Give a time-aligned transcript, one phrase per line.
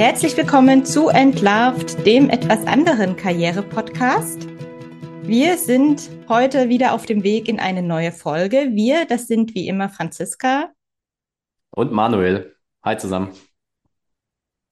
[0.00, 4.48] Herzlich willkommen zu Entlarvt, dem etwas anderen Karriere-Podcast.
[5.24, 8.70] Wir sind heute wieder auf dem Weg in eine neue Folge.
[8.72, 10.70] Wir, das sind wie immer Franziska.
[11.72, 12.56] Und Manuel.
[12.82, 13.32] Hi zusammen.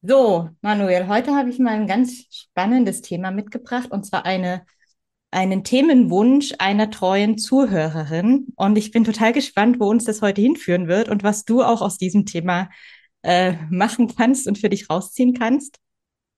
[0.01, 4.65] So, Manuel, heute habe ich mal ein ganz spannendes Thema mitgebracht und zwar eine,
[5.31, 8.47] einen Themenwunsch einer treuen Zuhörerin.
[8.57, 11.83] Und ich bin total gespannt, wo uns das heute hinführen wird und was du auch
[11.83, 12.71] aus diesem Thema
[13.23, 15.79] äh, machen kannst und für dich rausziehen kannst.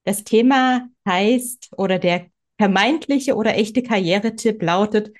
[0.03, 5.11] Das Thema heißt oder der vermeintliche oder echte Karrieretipp lautet,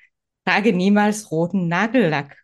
[0.44, 2.36] trage niemals roten Nagellack.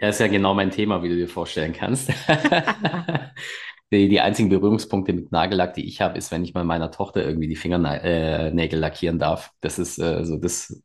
[0.00, 2.08] Ja, ist ja genau mein Thema, wie du dir vorstellen kannst.
[3.92, 7.24] die, die einzigen Berührungspunkte mit Nagellack, die ich habe, ist, wenn ich mal meiner Tochter
[7.24, 9.52] irgendwie die Fingernägel äh, lackieren darf.
[9.60, 10.82] Das ist äh, so das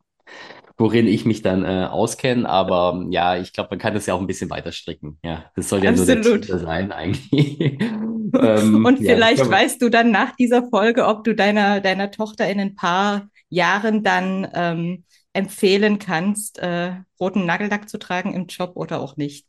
[0.78, 2.48] worin ich mich dann äh, auskenne.
[2.48, 5.20] Aber ja, ich glaube, man kann das ja auch ein bisschen weiter stricken.
[5.24, 6.24] Ja, das soll ja Absolut.
[6.24, 7.60] nur der Titel sein eigentlich.
[7.82, 12.50] ähm, Und vielleicht ja, weißt du dann nach dieser Folge, ob du deiner, deiner Tochter
[12.50, 18.72] in ein paar Jahren dann ähm, empfehlen kannst, äh, roten Nagellack zu tragen im Job
[18.76, 19.48] oder auch nicht.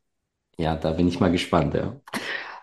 [0.58, 2.00] Ja, da bin ich mal gespannt, ja.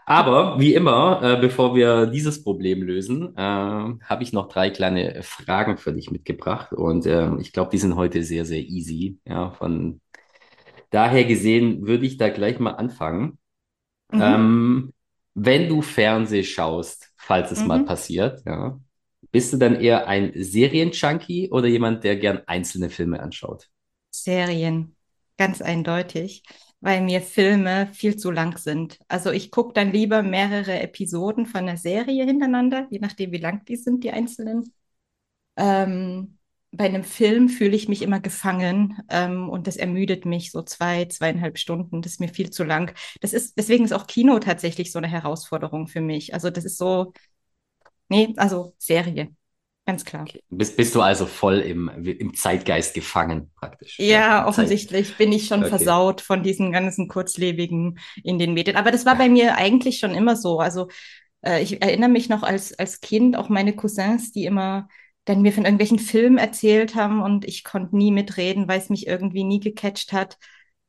[0.05, 5.23] Aber wie immer, äh, bevor wir dieses Problem lösen, äh, habe ich noch drei kleine
[5.23, 6.73] Fragen für dich mitgebracht.
[6.73, 9.17] Und äh, ich glaube, die sind heute sehr, sehr easy.
[9.25, 9.99] Ja, von
[10.91, 13.39] daher gesehen würde ich da gleich mal anfangen.
[14.11, 14.21] Mhm.
[14.21, 14.93] Ähm,
[15.33, 17.67] wenn du Fernseh schaust, falls es mhm.
[17.67, 18.79] mal passiert, ja,
[19.31, 23.69] bist du dann eher ein Serienjunkie oder jemand, der gern einzelne Filme anschaut?
[24.11, 24.95] Serien,
[25.37, 26.43] ganz eindeutig
[26.85, 28.99] weil mir Filme viel zu lang sind.
[29.07, 33.65] Also ich gucke dann lieber mehrere Episoden von der Serie hintereinander, je nachdem, wie lang
[33.65, 34.71] die sind, die einzelnen.
[35.57, 36.37] Ähm,
[36.71, 41.05] bei einem Film fühle ich mich immer gefangen ähm, und das ermüdet mich so zwei,
[41.05, 42.01] zweieinhalb Stunden.
[42.01, 42.93] Das ist mir viel zu lang.
[43.21, 46.33] Das ist, deswegen ist auch Kino tatsächlich so eine Herausforderung für mich.
[46.33, 47.13] Also das ist so,
[48.09, 49.35] nee, also Serie.
[49.85, 50.23] Ganz klar.
[50.23, 50.41] Okay.
[50.49, 53.99] Bist, bist du also voll im, im Zeitgeist gefangen praktisch?
[53.99, 55.17] Ja, ja offensichtlich Zeit.
[55.17, 55.69] bin ich schon okay.
[55.69, 58.77] versaut von diesen ganzen kurzlebigen in den Medien.
[58.77, 60.59] Aber das war bei mir eigentlich schon immer so.
[60.59, 60.87] Also
[61.41, 64.87] äh, ich erinnere mich noch als, als Kind auch meine Cousins, die immer
[65.25, 69.07] dann mir von irgendwelchen Filmen erzählt haben und ich konnte nie mitreden, weil es mich
[69.07, 70.37] irgendwie nie gecatcht hat,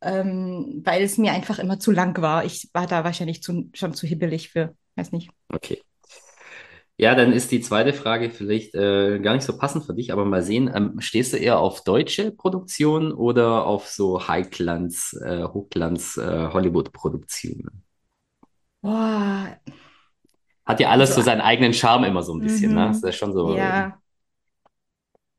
[0.01, 2.45] ähm, weil es mir einfach immer zu lang war.
[2.45, 5.31] Ich war da wahrscheinlich zu, schon zu hibbelig für, weiß nicht.
[5.49, 5.83] Okay.
[6.99, 10.25] Ja, dann ist die zweite Frage vielleicht äh, gar nicht so passend für dich, aber
[10.25, 16.17] mal sehen, ähm, stehst du eher auf deutsche Produktionen oder auf so High-Glanz, äh, Hochglanz
[16.17, 17.83] äh, Hollywood-Produktionen?
[18.81, 19.59] Boah.
[20.65, 22.89] Hat ja alles also, so seinen eigenen Charme immer so ein bisschen, ne?
[22.89, 23.55] Das ist ja schon so.
[23.55, 24.01] Ja.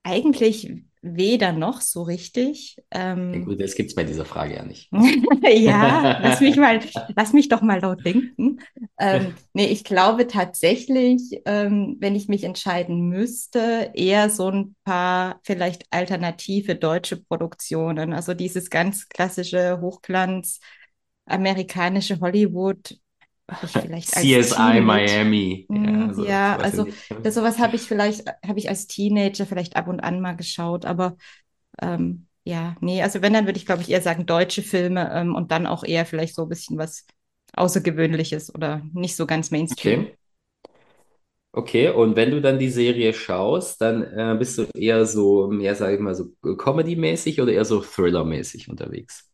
[0.04, 2.82] Eigentlich weder noch so richtig.
[2.92, 4.90] Ähm, ja, gut, das gibt es bei dieser Frage ja nicht.
[5.42, 6.80] ja, lass mich mal,
[7.16, 8.60] lass mich doch mal laut denken.
[9.00, 15.40] Ähm, nee, ich glaube tatsächlich, ähm, wenn ich mich entscheiden müsste, eher so ein paar
[15.44, 18.14] vielleicht alternative deutsche Produktionen.
[18.14, 20.60] Also dieses ganz klassische Hochglanz,
[21.26, 22.98] amerikanische Hollywood,
[23.62, 25.68] ich vielleicht als CSI Miami.
[25.70, 26.88] Ja, hm, so, ja also
[27.24, 30.86] das, sowas habe ich vielleicht, habe ich als Teenager vielleicht ab und an mal geschaut,
[30.86, 31.18] aber
[31.82, 35.36] ähm, ja, nee, also wenn, dann würde ich, glaube ich, eher sagen deutsche Filme ähm,
[35.36, 37.06] und dann auch eher vielleicht so ein bisschen was
[37.56, 40.08] Außergewöhnliches oder nicht so ganz Mainstream.
[40.08, 40.18] Okay.
[41.54, 45.74] Okay, und wenn du dann die Serie schaust, dann äh, bist du eher so, mehr,
[45.76, 49.28] sage ich mal, so Comedy-mäßig oder eher so Thriller-mäßig unterwegs?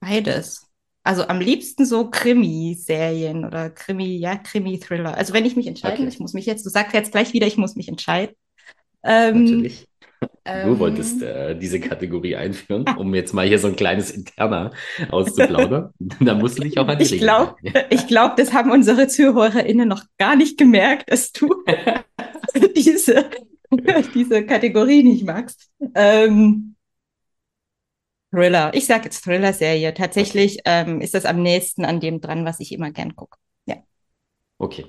[0.00, 0.60] Beides.
[1.04, 5.14] Also am liebsten so Krimi-Serien oder Krimi, ja, Krimi-Thriller.
[5.16, 6.08] Also wenn ich mich entscheiden, okay.
[6.08, 8.34] ich muss mich jetzt, du sagst jetzt gleich wieder, ich muss mich entscheiden.
[9.02, 9.86] Ähm, Natürlich.
[10.22, 14.72] Du ähm, wolltest äh, diese Kategorie einführen, um jetzt mal hier so ein kleines Interner
[15.10, 15.92] auszuplaudern.
[16.20, 17.56] da musst du dich auch an die Ich glaube,
[17.90, 21.54] ich glaub, das haben unsere ZuhörerInnen noch gar nicht gemerkt, dass du
[22.76, 23.26] diese,
[24.14, 25.70] diese Kategorie nicht magst.
[25.94, 26.73] Ähm,
[28.34, 28.72] Thriller.
[28.74, 29.94] Ich sage jetzt Thriller-Serie.
[29.94, 33.38] Tatsächlich ähm, ist das am nächsten an dem dran, was ich immer gern gucke.
[33.66, 33.76] Ja.
[34.58, 34.86] Okay.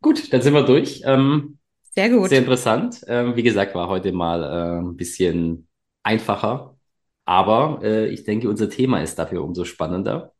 [0.00, 1.02] Gut, dann sind wir durch.
[1.04, 1.58] Ähm,
[1.94, 2.28] sehr gut.
[2.28, 3.02] Sehr interessant.
[3.08, 5.66] Ähm, wie gesagt, war heute mal äh, ein bisschen
[6.02, 6.76] einfacher.
[7.24, 10.32] Aber äh, ich denke, unser Thema ist dafür umso spannender.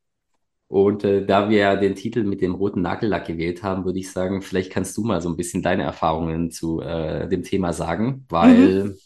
[0.69, 4.11] Und äh, da wir ja den Titel mit dem roten Nagellack gewählt haben, würde ich
[4.11, 8.25] sagen, vielleicht kannst du mal so ein bisschen deine Erfahrungen zu äh, dem Thema sagen,
[8.29, 8.99] weil mhm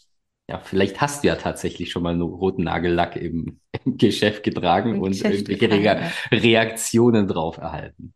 [0.49, 4.95] ja, vielleicht hast du ja tatsächlich schon mal einen roten Nagellack im, im Geschäft getragen
[4.95, 6.41] Im und Geschäft irgendwelche getragen, Re.
[6.41, 8.13] Reaktionen drauf erhalten.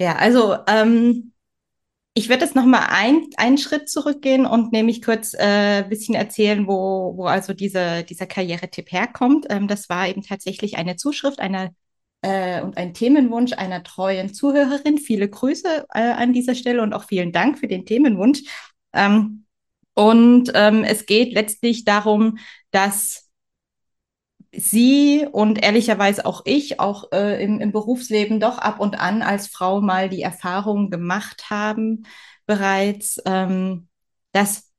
[0.00, 1.32] Ja, also ähm,
[2.14, 6.66] ich werde jetzt nochmal ein, einen Schritt zurückgehen und nämlich kurz ein äh, bisschen erzählen,
[6.66, 9.46] wo, wo also diese, dieser Karrieretipp herkommt.
[9.50, 11.70] Ähm, das war eben tatsächlich eine Zuschrift einer
[12.22, 14.98] äh, und ein Themenwunsch einer treuen Zuhörerin.
[14.98, 18.40] Viele Grüße äh, an dieser Stelle und auch vielen Dank für den Themenwunsch.
[18.92, 19.44] Ähm,
[19.98, 22.38] und ähm, es geht letztlich darum,
[22.70, 23.28] dass
[24.52, 29.48] sie und ehrlicherweise auch ich, auch äh, im, im Berufsleben doch ab und an als
[29.48, 32.04] Frau mal die Erfahrung gemacht haben,
[32.46, 33.88] bereits, ähm,
[34.30, 34.70] dass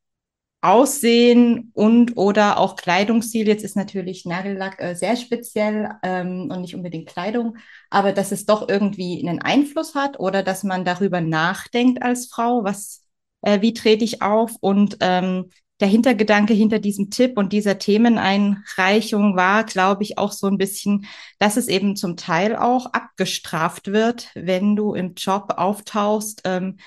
[0.61, 3.45] Aussehen und oder auch Kleidungsstil.
[3.45, 7.57] Jetzt ist natürlich Nagellack äh, sehr speziell ähm, und nicht unbedingt Kleidung,
[7.89, 12.63] aber dass es doch irgendwie einen Einfluss hat oder dass man darüber nachdenkt als Frau,
[12.63, 13.03] was,
[13.41, 15.49] äh, wie trete ich auf und ähm,
[15.79, 21.05] der Hintergedanke hinter diesem Tipp und dieser Themeneinreichung war, glaube ich, auch so ein bisschen,
[21.37, 26.77] dass es eben zum Teil auch abgestraft wird, wenn du im Job auftauchst, ähm,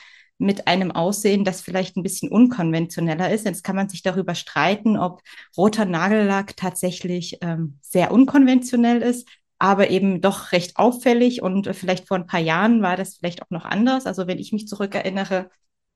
[0.43, 3.47] mit einem Aussehen, das vielleicht ein bisschen unkonventioneller ist.
[3.47, 5.23] Jetzt kann man sich darüber streiten, ob
[5.57, 9.29] roter Nagellack tatsächlich ähm, sehr unkonventionell ist,
[9.59, 11.43] aber eben doch recht auffällig.
[11.43, 14.05] Und vielleicht vor ein paar Jahren war das vielleicht auch noch anders.
[14.07, 15.49] Also wenn ich mich zurückerinnere,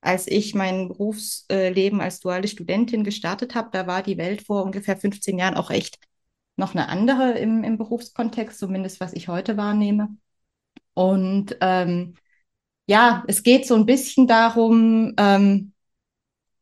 [0.06, 4.97] als ich mein Berufsleben als duale Studentin gestartet habe, da war die Welt vor ungefähr
[4.97, 5.99] 15 Jahren auch echt
[6.56, 10.17] noch eine andere im, im Berufskontext, zumindest was ich heute wahrnehme.
[10.94, 12.14] Und ähm,
[12.87, 15.73] ja, es geht so ein bisschen darum, ähm,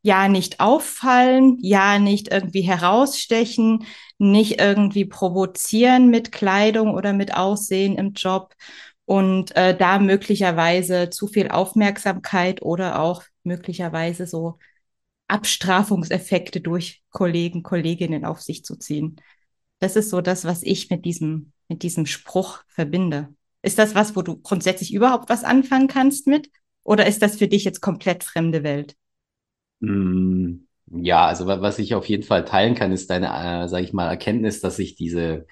[0.03, 3.87] ja, nicht auffallen, ja, nicht irgendwie herausstechen,
[4.19, 8.55] nicht irgendwie provozieren mit Kleidung oder mit Aussehen im Job
[9.07, 14.59] und äh, da möglicherweise zu viel Aufmerksamkeit oder auch möglicherweise so
[15.29, 19.17] Abstrafungseffekte durch Kollegen, Kolleginnen auf sich zu ziehen.
[19.81, 23.35] Das ist so das, was ich mit diesem, mit diesem Spruch verbinde.
[23.63, 26.51] Ist das was, wo du grundsätzlich überhaupt was anfangen kannst mit?
[26.85, 28.97] Oder ist das für dich jetzt komplett fremde Welt?
[29.81, 33.27] Mm, Ja, also wa- was ich auf jeden Fall teilen kann, ist deine,
[33.65, 35.47] äh, sage ich mal, Erkenntnis, dass sich diese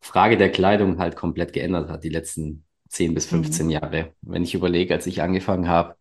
[0.00, 3.70] Frage der Kleidung halt komplett geändert hat, die letzten 10 bis 15 Mhm.
[3.70, 4.14] Jahre.
[4.22, 5.96] Wenn ich überlege, als ich angefangen habe,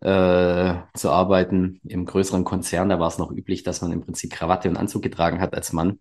[0.00, 4.32] äh, zu arbeiten im größeren Konzern, da war es noch üblich, dass man im Prinzip
[4.32, 5.98] Krawatte und Anzug getragen hat als Mann.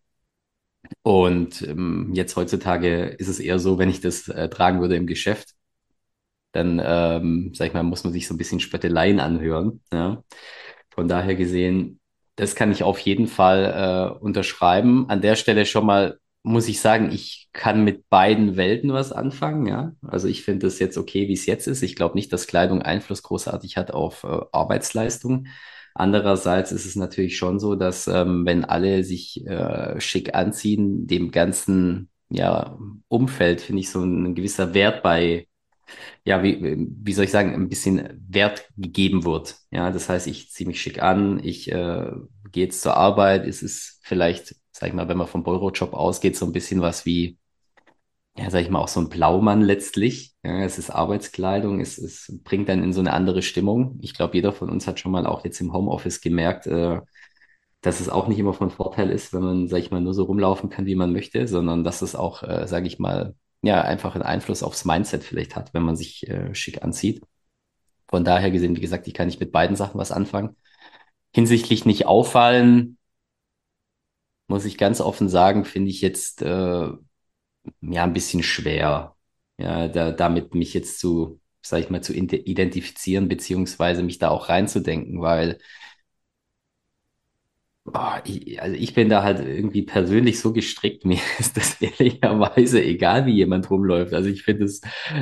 [1.04, 5.08] Und ähm, jetzt heutzutage ist es eher so, wenn ich das äh, tragen würde im
[5.08, 5.56] Geschäft,
[6.52, 9.82] dann, ähm, sag ich mal, muss man sich so ein bisschen Spötteleien anhören.
[9.92, 10.24] Ja?
[10.92, 12.00] Von daher gesehen,
[12.36, 15.10] das kann ich auf jeden Fall äh, unterschreiben.
[15.10, 19.68] An der Stelle schon mal muss ich sagen, ich kann mit beiden Welten was anfangen.
[19.68, 21.82] Ja, also ich finde es jetzt okay, wie es jetzt ist.
[21.84, 25.48] Ich glaube nicht, dass Kleidung Einfluss großartig hat auf äh, Arbeitsleistung.
[25.96, 31.32] Andererseits ist es natürlich schon so, dass ähm, wenn alle sich äh, schick anziehen, dem
[31.32, 32.78] ganzen ja,
[33.08, 35.48] Umfeld, finde ich, so ein gewisser Wert bei
[36.24, 39.58] ja, wie, wie soll ich sagen, ein bisschen Wert gegeben wird.
[39.72, 42.12] Ja, das heißt, ich ziehe mich schick an, ich äh,
[42.52, 43.48] gehe jetzt zur Arbeit.
[43.48, 47.06] Es ist vielleicht, sag ich mal, wenn man vom Bürojob ausgeht, so ein bisschen was
[47.06, 47.38] wie,
[48.38, 50.34] ja, sag ich mal, auch so ein Blaumann letztlich.
[50.44, 54.00] Ja, es ist Arbeitskleidung, es, es bringt dann in so eine andere Stimmung.
[54.02, 57.02] Ich glaube, jeder von uns hat schon mal auch jetzt im Homeoffice gemerkt, äh,
[57.82, 60.24] dass es auch nicht immer von Vorteil ist, wenn man, sag ich mal, nur so
[60.24, 64.16] rumlaufen kann, wie man möchte, sondern dass es auch, äh, sage ich mal, ja, einfach
[64.16, 67.22] einen Einfluss aufs Mindset vielleicht hat, wenn man sich äh, schick anzieht.
[68.08, 70.56] Von daher gesehen, wie gesagt, ich kann nicht mit beiden Sachen was anfangen.
[71.34, 72.98] Hinsichtlich nicht auffallen,
[74.50, 76.90] muss ich ganz offen sagen, finde ich jetzt äh,
[77.82, 79.16] ja ein bisschen schwer,
[79.60, 84.50] ja, da, damit mich jetzt zu, sag ich mal, zu identifizieren, beziehungsweise mich da auch
[84.50, 85.60] reinzudenken, weil
[87.92, 92.84] Oh, ich, also ich bin da halt irgendwie persönlich so gestrickt, mir ist das ehrlicherweise
[92.84, 94.14] egal, wie jemand rumläuft.
[94.14, 94.82] Also ich finde es,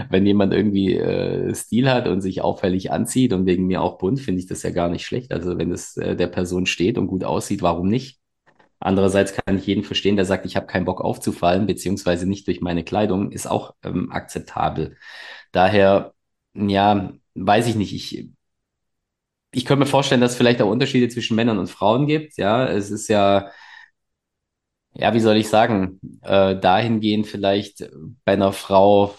[0.09, 4.19] wenn jemand irgendwie äh, Stil hat und sich auffällig anzieht und wegen mir auch bunt,
[4.19, 5.31] finde ich das ja gar nicht schlecht.
[5.31, 8.19] Also wenn es äh, der Person steht und gut aussieht, warum nicht?
[8.79, 12.61] Andererseits kann ich jeden verstehen, der sagt, ich habe keinen Bock aufzufallen, beziehungsweise nicht durch
[12.61, 14.97] meine Kleidung, ist auch ähm, akzeptabel.
[15.51, 16.13] Daher,
[16.53, 17.93] ja, weiß ich nicht.
[17.93, 18.29] Ich
[19.51, 22.37] ich könnte mir vorstellen, dass es vielleicht auch Unterschiede zwischen Männern und Frauen gibt.
[22.37, 23.49] Ja, es ist ja,
[24.93, 27.89] ja, wie soll ich sagen, äh, dahingehend vielleicht
[28.25, 29.15] bei einer Frau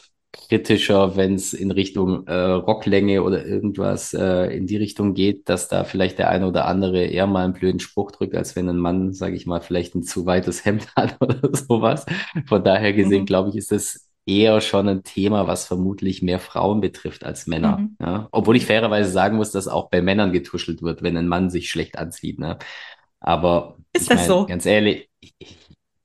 [0.48, 5.68] kritischer, wenn es in Richtung äh, Rocklänge oder irgendwas äh, in die Richtung geht, dass
[5.68, 8.78] da vielleicht der eine oder andere eher mal einen blöden Spruch drückt, als wenn ein
[8.78, 12.06] Mann, sage ich mal, vielleicht ein zu weites Hemd hat oder sowas.
[12.46, 13.26] Von daher gesehen, Mhm.
[13.26, 17.78] glaube ich, ist das eher schon ein Thema, was vermutlich mehr Frauen betrifft als Männer.
[17.78, 17.96] Mhm.
[18.00, 18.28] Ja?
[18.30, 21.70] Obwohl ich fairerweise sagen muss, dass auch bei Männern getuschelt wird, wenn ein Mann sich
[21.70, 22.38] schlecht anzieht.
[22.38, 22.58] Ne?
[23.20, 24.46] Aber Ist ich das meine, so?
[24.46, 25.08] ganz ehrlich,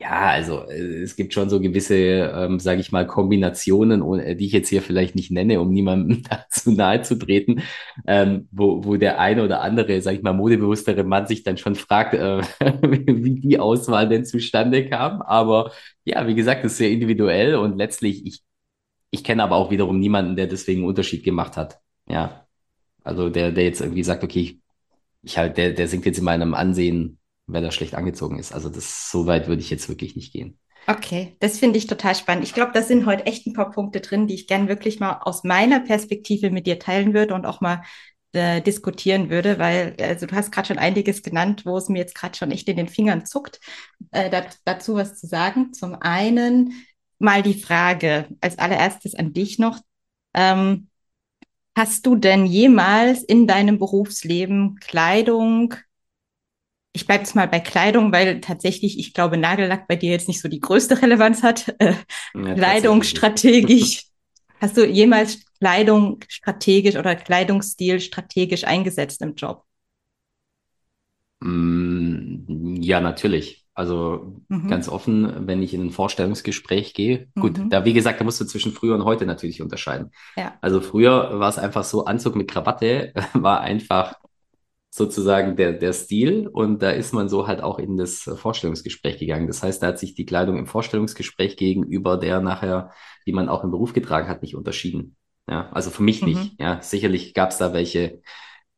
[0.04, 4.36] Ja, also äh, es gibt schon so gewisse, ähm, sage ich mal, Kombinationen, oh- äh,
[4.36, 7.62] die ich jetzt hier vielleicht nicht nenne, um niemandem dazu nahe zu treten,
[8.06, 11.76] ähm, wo, wo der eine oder andere, sage ich mal, modebewusstere Mann sich dann schon
[11.76, 12.42] fragt, äh,
[12.82, 15.22] wie die Auswahl denn zustande kam.
[15.22, 15.72] Aber
[16.04, 18.42] ja, wie gesagt, das ist sehr individuell und letztlich, ich,
[19.12, 21.80] ich kenne aber auch wiederum niemanden, der deswegen einen Unterschied gemacht hat.
[22.10, 22.48] Ja,
[23.04, 24.60] also der, der jetzt irgendwie sagt, okay, ich,
[25.24, 28.54] ich halt, der, der sinkt jetzt in meinem Ansehen wenn er schlecht angezogen ist.
[28.54, 30.58] Also das so weit würde ich jetzt wirklich nicht gehen.
[30.86, 32.44] Okay, das finde ich total spannend.
[32.44, 35.20] Ich glaube, da sind heute echt ein paar Punkte drin, die ich gern wirklich mal
[35.22, 37.84] aus meiner Perspektive mit dir teilen würde und auch mal
[38.34, 42.16] äh, diskutieren würde, weil also du hast gerade schon einiges genannt, wo es mir jetzt
[42.16, 43.62] gerade schon echt in den Fingern zuckt,
[44.12, 45.72] äh, dat, dazu was zu sagen.
[45.72, 46.74] Zum einen
[47.20, 49.80] mal die Frage als allererstes an dich noch.
[50.34, 50.90] Ähm,
[51.78, 55.76] hast du denn jemals in deinem Berufsleben Kleidung
[56.94, 60.40] ich bleibe jetzt mal bei Kleidung, weil tatsächlich, ich glaube, Nagellack bei dir jetzt nicht
[60.40, 61.76] so die größte Relevanz hat.
[61.80, 61.96] Äh,
[62.36, 64.06] ja, Kleidung strategisch.
[64.62, 69.64] Hast du jemals Kleidung strategisch oder Kleidungsstil strategisch eingesetzt im Job?
[71.42, 73.66] Mm, ja, natürlich.
[73.74, 74.68] Also mhm.
[74.68, 77.28] ganz offen, wenn ich in ein Vorstellungsgespräch gehe.
[77.40, 77.70] Gut, mhm.
[77.72, 80.12] da wie gesagt, da musst du zwischen früher und heute natürlich unterscheiden.
[80.38, 80.54] Ja.
[80.62, 84.16] Also früher war es einfach so, Anzug mit Krawatte war einfach
[84.96, 89.48] sozusagen der, der Stil und da ist man so halt auch in das Vorstellungsgespräch gegangen.
[89.48, 92.92] Das heißt, da hat sich die Kleidung im Vorstellungsgespräch gegenüber der nachher,
[93.26, 95.16] die man auch im Beruf getragen hat, nicht unterschieden.
[95.50, 96.28] Ja, also für mich mhm.
[96.28, 96.62] nicht.
[96.62, 98.22] Ja, sicherlich gab es da welche,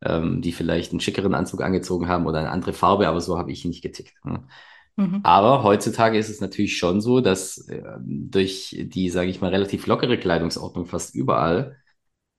[0.01, 3.51] ähm, die vielleicht einen schickeren Anzug angezogen haben oder eine andere Farbe, aber so habe
[3.51, 4.13] ich nicht getickt.
[4.24, 4.48] Ja.
[4.95, 5.19] Mhm.
[5.24, 9.86] Aber heutzutage ist es natürlich schon so, dass äh, durch die, sage ich mal, relativ
[9.86, 11.75] lockere Kleidungsordnung fast überall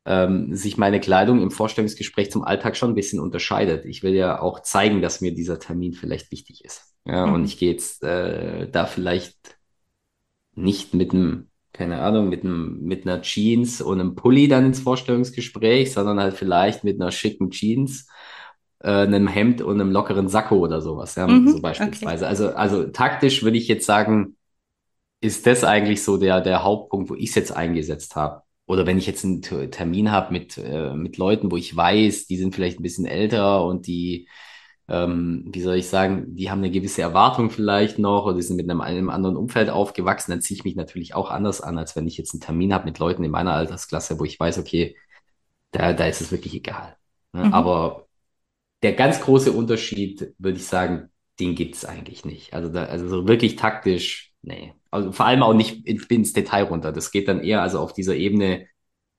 [0.06, 3.84] ähm, sich meine Kleidung im Vorstellungsgespräch zum Alltag schon ein bisschen unterscheidet.
[3.84, 6.94] Ich will ja auch zeigen, dass mir dieser Termin vielleicht wichtig ist.
[7.04, 7.34] Ja, mhm.
[7.34, 9.58] und ich gehe jetzt äh, da vielleicht
[10.54, 14.80] nicht mit einem, keine Ahnung, mit einem, mit einer Jeans und einem Pulli dann ins
[14.80, 18.08] Vorstellungsgespräch, sondern halt vielleicht mit einer schicken Jeans,
[18.78, 22.24] äh, einem Hemd und einem lockeren Sakko oder sowas, ja, mhm, so beispielsweise.
[22.24, 22.30] Okay.
[22.30, 24.36] Also, also taktisch würde ich jetzt sagen,
[25.20, 28.98] ist das eigentlich so der, der Hauptpunkt, wo ich es jetzt eingesetzt habe oder wenn
[28.98, 32.80] ich jetzt einen Termin habe mit, äh, mit Leuten, wo ich weiß, die sind vielleicht
[32.80, 34.28] ein bisschen älter und die,
[34.88, 38.56] ähm, wie soll ich sagen, die haben eine gewisse Erwartung vielleicht noch oder die sind
[38.56, 41.96] mit einem, einem anderen Umfeld aufgewachsen, dann ziehe ich mich natürlich auch anders an, als
[41.96, 44.96] wenn ich jetzt einen Termin habe mit Leuten in meiner Altersklasse, wo ich weiß, okay,
[45.72, 46.96] da, da ist es wirklich egal.
[47.32, 47.46] Ne?
[47.46, 47.54] Mhm.
[47.54, 48.06] Aber
[48.82, 52.54] der ganz große Unterschied, würde ich sagen, den gibt's eigentlich nicht.
[52.54, 54.74] Also, da, also so wirklich taktisch, nee.
[54.96, 56.92] Also vor allem auch nicht ins Detail runter.
[56.92, 58.66] Das geht dann eher also auf dieser Ebene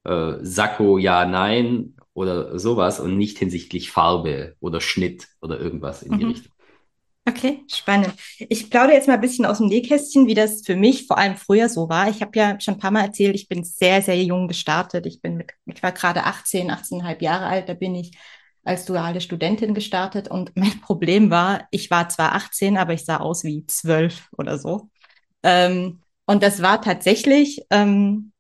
[0.04, 6.18] äh, Sakko, ja, nein oder sowas und nicht hinsichtlich Farbe oder Schnitt oder irgendwas in
[6.18, 6.32] die mhm.
[6.32, 6.52] Richtung.
[7.28, 8.14] Okay, spannend.
[8.38, 11.36] Ich plaudere jetzt mal ein bisschen aus dem Nähkästchen, wie das für mich vor allem
[11.36, 12.10] früher so war.
[12.10, 15.06] Ich habe ja schon ein paar Mal erzählt, ich bin sehr, sehr jung gestartet.
[15.06, 18.18] Ich bin mit, ich war gerade 18, 18,5 Jahre alt, da bin ich
[18.64, 23.18] als duale Studentin gestartet und mein Problem war, ich war zwar 18, aber ich sah
[23.18, 24.90] aus wie 12 oder so.
[25.48, 28.34] Ähm, und das war tatsächlich ähm,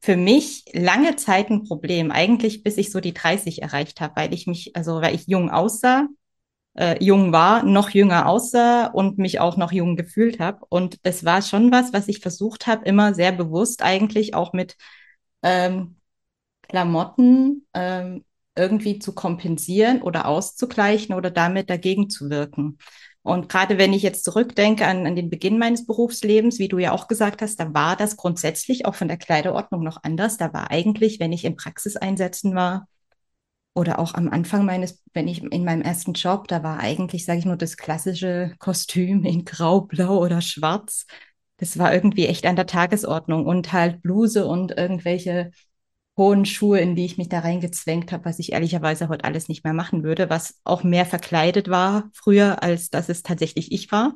[0.00, 4.34] für mich lange Zeit ein Problem, eigentlich bis ich so die 30 erreicht habe, weil
[4.34, 6.08] ich mich, also weil ich jung aussah,
[6.78, 10.66] äh, jung war, noch jünger aussah und mich auch noch jung gefühlt habe.
[10.68, 14.76] Und es war schon was, was ich versucht habe, immer sehr bewusst eigentlich auch mit
[15.42, 15.96] ähm,
[16.68, 18.24] Klamotten ähm,
[18.56, 22.78] irgendwie zu kompensieren oder auszugleichen oder damit dagegen zu wirken.
[23.22, 26.90] Und gerade wenn ich jetzt zurückdenke an, an den Beginn meines Berufslebens, wie du ja
[26.90, 30.38] auch gesagt hast, da war das grundsätzlich auch von der Kleiderordnung noch anders.
[30.38, 32.88] Da war eigentlich, wenn ich in Praxiseinsätzen war
[33.74, 37.38] oder auch am Anfang meines, wenn ich in meinem ersten Job, da war eigentlich, sage
[37.38, 41.06] ich nur, das klassische Kostüm in Grau, Blau oder Schwarz.
[41.58, 45.52] Das war irgendwie echt an der Tagesordnung und halt Bluse und irgendwelche
[46.16, 49.64] hohen Schuhe, in die ich mich da reingezwängt habe, was ich ehrlicherweise heute alles nicht
[49.64, 54.14] mehr machen würde, was auch mehr verkleidet war früher, als dass es tatsächlich ich war.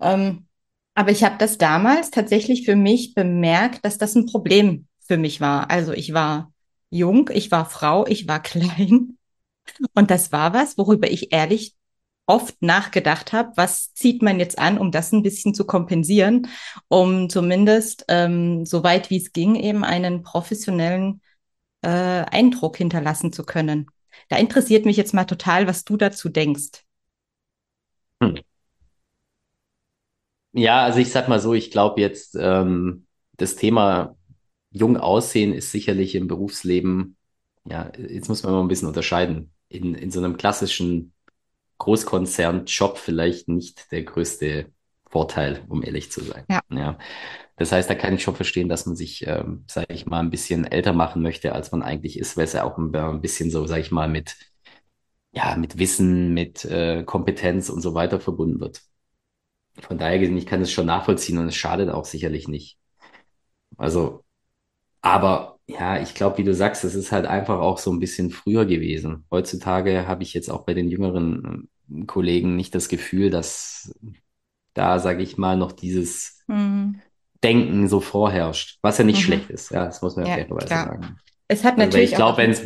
[0.00, 0.46] Ähm,
[0.94, 5.40] aber ich habe das damals tatsächlich für mich bemerkt, dass das ein Problem für mich
[5.40, 5.70] war.
[5.70, 6.52] Also ich war
[6.90, 9.18] jung, ich war Frau, ich war klein.
[9.94, 11.75] Und das war was, worüber ich ehrlich
[12.26, 16.48] oft nachgedacht habe, was zieht man jetzt an, um das ein bisschen zu kompensieren,
[16.88, 21.22] um zumindest ähm, so weit wie es ging eben einen professionellen
[21.82, 23.86] äh, Eindruck hinterlassen zu können.
[24.28, 26.84] Da interessiert mich jetzt mal total, was du dazu denkst.
[28.22, 28.40] Hm.
[30.52, 33.06] Ja, also ich sag mal so, ich glaube jetzt, ähm,
[33.36, 34.16] das Thema
[34.70, 37.16] jung aussehen ist sicherlich im Berufsleben,
[37.68, 39.52] ja, jetzt muss man mal ein bisschen unterscheiden.
[39.68, 41.12] In, in so einem klassischen
[41.78, 44.66] Großkonzern-Job vielleicht nicht der größte
[45.08, 46.44] Vorteil, um ehrlich zu sein.
[46.48, 46.60] Ja.
[46.70, 46.98] ja.
[47.56, 50.30] Das heißt, da kann ich schon verstehen, dass man sich, ähm, sage ich mal, ein
[50.30, 53.50] bisschen älter machen möchte, als man eigentlich ist, weil es ja auch ein, ein bisschen
[53.50, 54.36] so, sage ich mal, mit,
[55.32, 58.82] ja, mit Wissen, mit äh, Kompetenz und so weiter verbunden wird.
[59.80, 62.78] Von daher gesehen, ich kann es schon nachvollziehen und es schadet auch sicherlich nicht.
[63.76, 64.24] Also,
[65.02, 68.30] aber ja, ich glaube, wie du sagst, es ist halt einfach auch so ein bisschen
[68.30, 69.24] früher gewesen.
[69.30, 73.92] Heutzutage habe ich jetzt auch bei den jüngeren ähm, Kollegen nicht das Gefühl, dass
[74.74, 77.00] da, sage ich mal, noch dieses Mhm.
[77.44, 79.22] Denken so vorherrscht, was ja nicht Mhm.
[79.22, 79.70] schlecht ist.
[79.70, 81.20] Ja, das muss man ja Ja, fairerweise sagen.
[81.48, 82.62] Es hat Also, natürlich ich auch glaube, wenn es,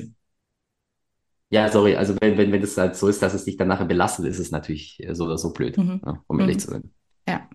[1.51, 3.87] ja, sorry, also wenn, wenn, wenn es halt so ist, dass es dich dann nachher
[3.87, 6.01] belastet, ist es natürlich so oder so blöd, Mhm.
[6.03, 6.61] ne, um ehrlich Mhm.
[6.61, 6.93] zu sein.
[7.29, 7.49] Ja.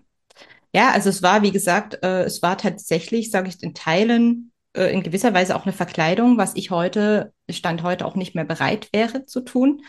[0.74, 4.92] Ja, also es war, wie gesagt, äh, es war tatsächlich, sage ich in Teilen, äh,
[4.92, 8.88] in gewisser Weise auch eine Verkleidung, was ich heute, Stand heute auch nicht mehr bereit
[8.92, 9.82] wäre zu tun.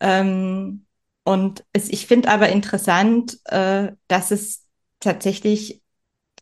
[0.00, 0.86] Ähm,
[1.24, 4.66] und es, ich finde aber interessant, äh, dass es
[5.00, 5.82] tatsächlich,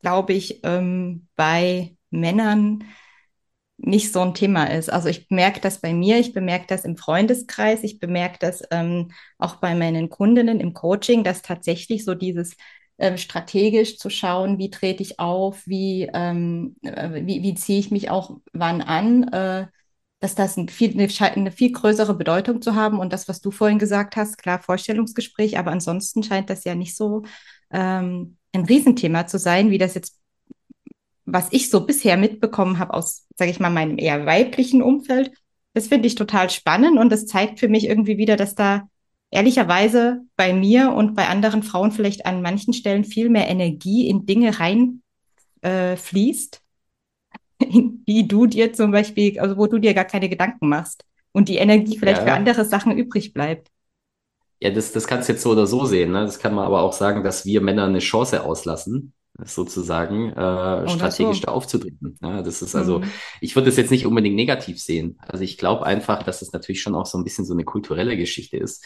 [0.00, 2.84] glaube ich, ähm, bei Männern
[3.78, 4.90] nicht so ein Thema ist.
[4.90, 9.12] Also ich merke das bei mir, ich bemerke das im Freundeskreis, ich bemerke das ähm,
[9.38, 12.56] auch bei meinen Kundinnen im Coaching, dass tatsächlich so dieses
[12.98, 17.90] ähm, strategisch zu schauen, wie trete ich auf, wie, ähm, äh, wie, wie ziehe ich
[17.90, 19.66] mich auch wann an, äh,
[20.20, 22.98] dass das ein viel, eine, eine viel größere Bedeutung zu haben.
[22.98, 26.96] Und das, was du vorhin gesagt hast, klar, Vorstellungsgespräch, aber ansonsten scheint das ja nicht
[26.96, 27.22] so
[27.70, 30.18] ähm, ein Riesenthema zu sein, wie das jetzt
[31.30, 35.30] was ich so bisher mitbekommen habe aus, sage ich mal, meinem eher weiblichen Umfeld,
[35.74, 38.88] das finde ich total spannend und das zeigt für mich irgendwie wieder, dass da
[39.30, 44.26] ehrlicherweise bei mir und bei anderen Frauen vielleicht an manchen Stellen viel mehr Energie in
[44.26, 45.02] Dinge rein
[45.62, 45.96] äh,
[47.60, 51.56] die du dir zum Beispiel, also wo du dir gar keine Gedanken machst und die
[51.56, 53.68] Energie vielleicht für Ja, andere Sachen übrig bleibt.
[54.60, 56.24] ja, das, das kannst du jetzt so oder so sehen, ne?
[56.24, 59.12] Das kann man aber auch sagen, dass wir Männer eine Chance auslassen,
[59.44, 61.52] sozusagen, äh, strategisch da so.
[61.52, 62.18] aufzutreten.
[62.22, 63.12] Ja, das ist also, Mhm.
[63.40, 65.16] ich würde das jetzt nicht unbedingt negativ sehen.
[65.20, 68.16] Also ich glaube einfach, dass es natürlich schon auch so ein bisschen so eine kulturelle
[68.16, 68.84] Geschichte ist,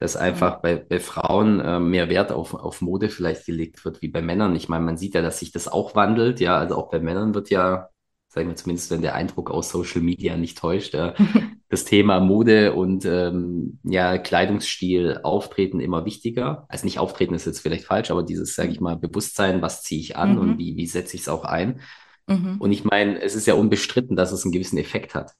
[0.00, 0.26] dass Mhm.
[0.26, 4.22] einfach bei, bei Frauen äh, mehr Wert auf, auf Mode vielleicht gelegt wird wie bei
[4.22, 4.56] Männern.
[4.56, 6.40] Ich meine, man sieht ja, dass sich das auch wandelt.
[6.40, 7.90] Ja, also auch bei Männern wird ja,
[8.28, 11.14] sagen wir zumindest, wenn der Eindruck aus Social Media nicht täuscht, äh,
[11.68, 16.66] das Thema Mode und ähm, ja, Kleidungsstil, Auftreten immer wichtiger.
[16.68, 20.00] Also nicht Auftreten ist jetzt vielleicht falsch, aber dieses, sage ich mal, Bewusstsein, was ziehe
[20.00, 20.58] ich an und Mhm.
[20.58, 21.80] wie, wie setze ich es auch ein.
[22.28, 22.58] Mhm.
[22.58, 25.32] Und ich meine, es ist ja unbestritten, dass es einen gewissen Effekt hat.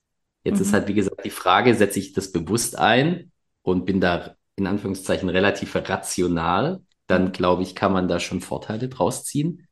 [0.44, 0.74] Jetzt ist Mhm.
[0.74, 5.28] halt, wie gesagt, die Frage, setze ich das bewusst ein und bin da in Anführungszeichen
[5.28, 9.66] relativ rational, dann glaube ich, kann man da schon Vorteile draus ziehen.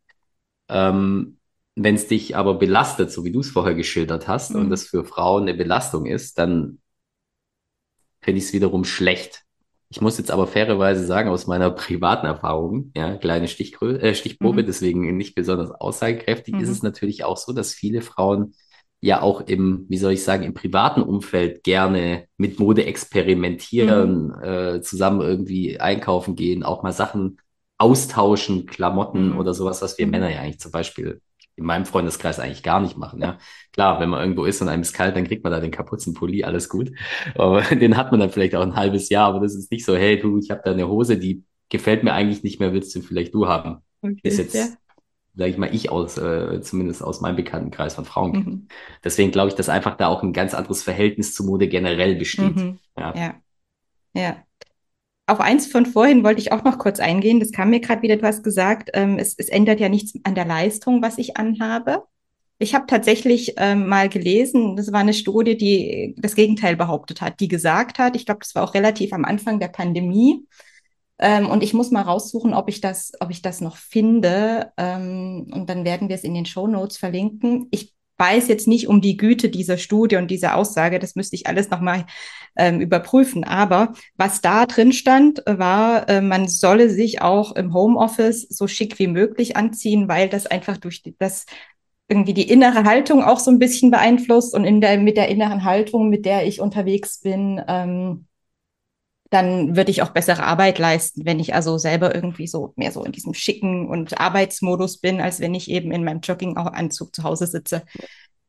[0.69, 1.39] Ähm,
[1.77, 4.89] wenn es dich aber belastet, so wie du es vorher geschildert hast, und das Mhm.
[4.89, 6.81] für Frauen eine Belastung ist, dann
[8.21, 9.45] finde ich es wiederum schlecht.
[9.91, 14.63] Ich muss jetzt aber fairerweise sagen, aus meiner privaten Erfahrung, ja, kleine Stichgrö äh, Stichprobe,
[14.63, 14.67] Mhm.
[14.67, 16.89] deswegen nicht besonders aussagekräftig, ist es Mhm.
[16.89, 18.55] natürlich auch so, dass viele Frauen
[19.01, 22.89] ja auch im, wie soll ich sagen, im privaten Umfeld gerne mit Mode Mhm.
[22.89, 27.39] experimentieren, äh, zusammen irgendwie einkaufen gehen, auch mal Sachen
[27.79, 29.39] austauschen, Klamotten Mhm.
[29.39, 30.13] oder sowas, was wir Mhm.
[30.13, 31.21] Männer ja eigentlich zum Beispiel
[31.57, 33.39] in meinem Freundeskreis eigentlich gar nicht machen, ja.
[33.73, 36.45] Klar, wenn man irgendwo ist und einem ist kalt, dann kriegt man da den Kapuzenpulli,
[36.45, 36.93] alles gut.
[37.37, 39.97] Aber den hat man dann vielleicht auch ein halbes Jahr, aber das ist nicht so,
[39.97, 43.01] hey du, ich habe da eine Hose, die gefällt mir eigentlich nicht mehr, willst du
[43.03, 43.79] vielleicht du haben?
[44.23, 44.69] Ist Okay, ja.
[45.39, 48.45] Sage ich mal, ich aus, äh, zumindest aus meinem Bekanntenkreis von Frauen kenne.
[48.45, 48.69] Mhm.
[49.05, 52.57] Deswegen glaube ich, dass einfach da auch ein ganz anderes Verhältnis zu Mode generell besteht.
[52.57, 52.79] Mhm.
[52.99, 53.35] Ja, Ja,
[54.15, 54.37] ja.
[55.27, 57.39] Auf eins von vorhin wollte ich auch noch kurz eingehen.
[57.39, 60.35] Das kam mir gerade wieder, du hast gesagt, ähm, es, es ändert ja nichts an
[60.35, 62.03] der Leistung, was ich anhabe.
[62.59, 67.39] Ich habe tatsächlich ähm, mal gelesen, das war eine Studie, die das Gegenteil behauptet hat,
[67.39, 70.45] die gesagt hat, ich glaube, das war auch relativ am Anfang der Pandemie,
[71.19, 74.73] ähm, und ich muss mal raussuchen, ob ich das, ob ich das noch finde.
[74.77, 77.67] Ähm, und dann werden wir es in den Show Notes verlinken.
[77.71, 80.99] Ich weiß jetzt nicht um die Güte dieser Studie und dieser Aussage.
[80.99, 82.05] Das müsste ich alles nochmal
[82.57, 83.45] ähm, überprüfen.
[83.45, 88.99] Aber was da drin stand, war, äh, man solle sich auch im Homeoffice so schick
[88.99, 91.47] wie möglich anziehen, weil das einfach durch die, das
[92.09, 95.65] irgendwie die innere Haltung auch so ein bisschen beeinflusst und in der, mit der inneren
[95.65, 98.28] Haltung, mit der ich unterwegs bin, ähm,
[99.31, 103.05] dann würde ich auch bessere Arbeit leisten, wenn ich also selber irgendwie so mehr so
[103.05, 107.47] in diesem schicken und Arbeitsmodus bin, als wenn ich eben in meinem Jogginganzug zu Hause
[107.47, 107.83] sitze.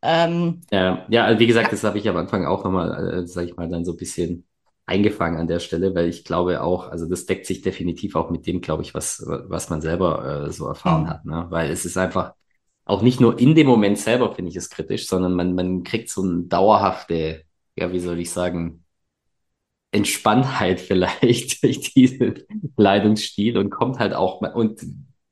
[0.01, 1.71] Ähm, ja, ja also wie gesagt, ja.
[1.71, 4.45] das habe ich am Anfang auch nochmal, äh, sage ich mal, dann so ein bisschen
[4.85, 8.47] eingefangen an der Stelle, weil ich glaube auch, also das deckt sich definitiv auch mit
[8.47, 11.09] dem, glaube ich, was, was man selber äh, so erfahren Hm.
[11.09, 11.45] hat, ne?
[11.49, 12.33] Weil es ist einfach
[12.85, 16.09] auch nicht nur in dem Moment selber, finde ich es kritisch, sondern man, man kriegt
[16.09, 17.43] so eine dauerhafte,
[17.75, 18.83] ja, wie soll ich sagen,
[19.91, 22.35] Entspanntheit vielleicht durch diesen
[22.77, 24.81] Kleidungsstil und kommt halt auch, und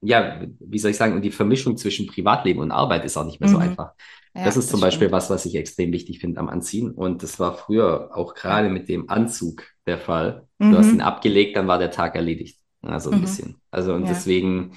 [0.02, 3.50] ja, wie soll ich sagen, die Vermischung zwischen Privatleben und Arbeit ist auch nicht mehr
[3.50, 3.58] so Mhm.
[3.58, 3.94] einfach.
[4.36, 5.12] Ja, Das ist zum Beispiel stimmt.
[5.12, 6.92] was, was ich extrem wichtig finde am Anziehen.
[6.92, 10.48] Und das war früher auch gerade mit dem Anzug der Fall.
[10.70, 11.02] Du hast ihn Mhm.
[11.02, 12.60] abgelegt, dann war der Tag erledigt.
[12.82, 13.22] Also ein Mhm.
[13.22, 13.62] bisschen.
[13.72, 14.10] Also und Ja.
[14.10, 14.74] deswegen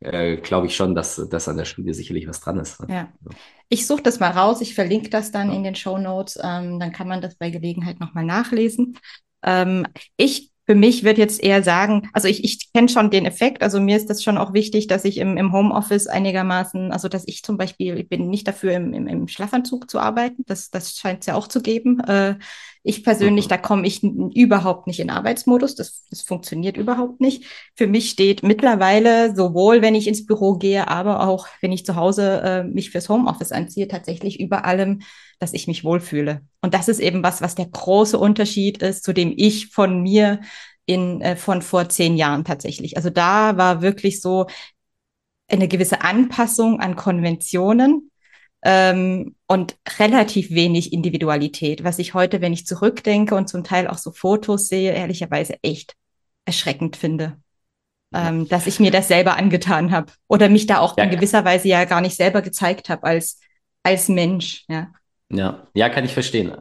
[0.00, 2.80] äh, glaube ich schon, dass, dass an der Studie sicherlich was dran ist.
[2.80, 2.86] ne?
[2.94, 3.08] Ja.
[3.68, 5.54] Ich suche das mal raus, ich verlinke das dann Ja.
[5.56, 8.98] in den Show Notes, ähm, dann kann man das bei Gelegenheit nochmal nachlesen.
[9.42, 9.86] Ähm,
[10.16, 13.80] ich für mich würde jetzt eher sagen, also ich, ich kenne schon den Effekt, also
[13.80, 17.42] mir ist das schon auch wichtig, dass ich im, im Homeoffice einigermaßen, also dass ich
[17.42, 21.22] zum Beispiel, ich bin nicht dafür, im, im, im Schlafanzug zu arbeiten, das, das scheint
[21.22, 21.98] es ja auch zu geben.
[22.04, 22.36] Äh,
[22.84, 23.48] ich persönlich, Mhm.
[23.48, 27.46] da komme ich überhaupt nicht in Arbeitsmodus, das, das funktioniert überhaupt nicht.
[27.74, 31.96] Für mich steht mittlerweile, sowohl wenn ich ins Büro gehe, aber auch wenn ich zu
[31.96, 35.00] Hause äh, mich fürs Homeoffice anziehe, tatsächlich über allem,
[35.40, 36.42] dass ich mich wohlfühle.
[36.60, 40.40] Und das ist eben was, was der große Unterschied ist, zu dem ich von mir
[40.86, 42.96] in, äh, von vor zehn Jahren tatsächlich.
[42.96, 44.46] Also da war wirklich so
[45.48, 48.12] eine gewisse Anpassung an Konventionen
[48.62, 53.98] ähm, und relativ wenig Individualität, was ich heute, wenn ich zurückdenke und zum Teil auch
[53.98, 55.96] so Fotos sehe, ehrlicherweise echt
[56.44, 57.36] erschreckend finde
[58.12, 61.04] ähm, dass ich mir das selber angetan habe oder mich da auch Ja.
[61.04, 63.38] in gewisser Weise ja gar nicht selber gezeigt habe als,
[63.82, 64.64] als Mensch.
[64.68, 64.92] Ja.
[65.30, 66.52] Ja, ja, kann ich verstehen.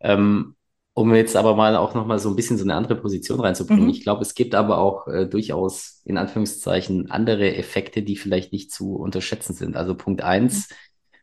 [0.00, 0.54] Ähm,
[0.96, 3.84] um jetzt aber mal auch nochmal so ein bisschen so eine andere Position reinzubringen.
[3.84, 3.90] Mhm.
[3.90, 8.70] Ich glaube, es gibt aber auch äh, durchaus in Anführungszeichen andere Effekte, die vielleicht nicht
[8.70, 9.76] zu unterschätzen sind.
[9.76, 10.68] Also Punkt eins,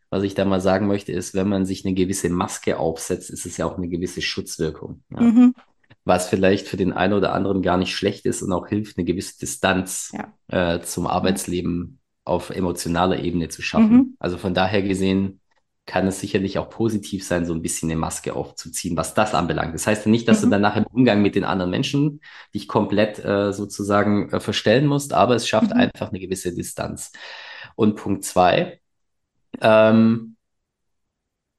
[0.09, 3.45] was ich da mal sagen möchte, ist, wenn man sich eine gewisse Maske aufsetzt, ist
[3.45, 5.03] es ja auch eine gewisse Schutzwirkung.
[5.09, 5.21] Ja.
[5.21, 5.55] Mhm.
[6.03, 9.05] Was vielleicht für den einen oder anderen gar nicht schlecht ist und auch hilft, eine
[9.05, 10.33] gewisse Distanz Ja.
[10.75, 13.93] äh, zum Arbeitsleben auf emotionaler Ebene zu schaffen.
[13.93, 14.15] Mhm.
[14.19, 15.40] Also von daher gesehen
[15.91, 19.73] kann es sicherlich auch positiv sein, so ein bisschen eine Maske aufzuziehen, was das anbelangt.
[19.73, 20.45] Das heißt ja nicht, dass Mhm.
[20.45, 22.21] du danach im Umgang mit den anderen Menschen
[22.53, 25.77] dich komplett äh, sozusagen äh, verstellen musst, aber es schafft Mhm.
[25.81, 27.11] einfach eine gewisse Distanz.
[27.75, 28.79] Und Punkt zwei,
[29.61, 30.37] ähm,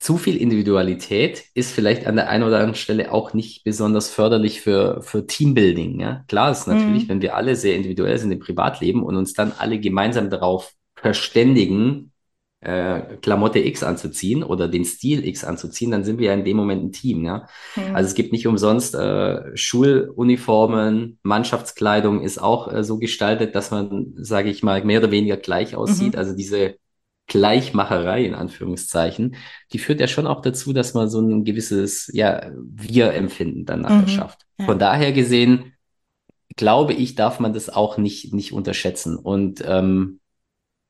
[0.01, 4.61] zu viel Individualität ist vielleicht an der einen oder anderen Stelle auch nicht besonders förderlich
[4.61, 6.01] für, für Teambuilding.
[6.01, 6.25] Ja?
[6.27, 7.09] Klar ist natürlich, Mhm.
[7.09, 12.12] wenn wir alle sehr individuell sind im Privatleben und uns dann alle gemeinsam darauf verständigen,
[12.62, 16.57] äh, Klamotte X anzuziehen oder den Stil X anzuziehen, dann sind wir ja in dem
[16.57, 17.25] Moment ein Team.
[17.25, 17.48] Ja?
[17.77, 17.94] Mhm.
[17.94, 24.14] Also es gibt nicht umsonst äh, Schuluniformen, Mannschaftskleidung ist auch äh, so gestaltet, dass man,
[24.16, 26.14] sage ich mal, mehr oder weniger gleich aussieht.
[26.14, 26.18] Mhm.
[26.18, 26.77] Also diese
[27.27, 29.37] Gleichmacherei in Anführungszeichen,
[29.72, 34.03] die führt ja schon auch dazu, dass man so ein gewisses ja, Wir-Empfinden dann nachher
[34.03, 34.09] Mhm.
[34.09, 34.42] schafft.
[34.59, 34.66] Ja.
[34.66, 35.72] Von daher gesehen,
[36.57, 39.16] glaube ich, darf man das auch nicht, nicht unterschätzen.
[39.16, 40.20] Und ähm,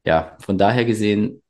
[0.04, 1.41] ja, von daher gesehen,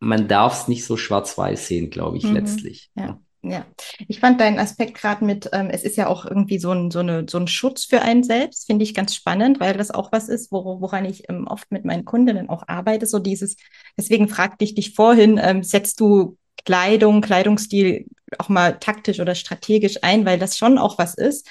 [0.00, 2.34] man darf es nicht so schwarz-weiß sehen, glaube ich, Mhm.
[2.34, 2.90] letztlich.
[2.96, 3.20] Ja.
[3.40, 3.64] Ja,
[4.08, 6.98] ich fand deinen Aspekt gerade mit, ähm, es ist ja auch irgendwie so ein, so
[6.98, 10.28] eine, so ein Schutz für einen selbst, finde ich ganz spannend, weil das auch was
[10.28, 13.56] ist, wor woran ich ähm, oft mit meinen Kundinnen auch arbeite, so dieses,
[13.96, 18.06] deswegen fragte ich dich vorhin, ähm, setzt du Kleidung, Kleidungsstil
[18.38, 21.48] auch mal taktisch oder strategisch ein, weil das schon auch was ist,